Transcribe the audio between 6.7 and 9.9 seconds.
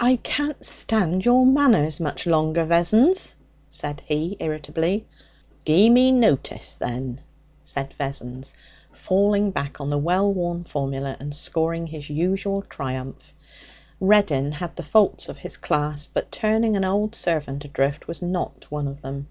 then,' said Vessons, falling back on